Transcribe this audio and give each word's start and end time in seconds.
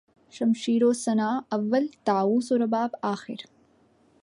شمشیر 0.29 0.85
و 0.85 0.93
سناں 0.93 1.33
اول 1.51 1.85
طاؤس 2.05 2.51
و 2.51 2.57
رباب 2.57 2.91
آخر 3.03 3.39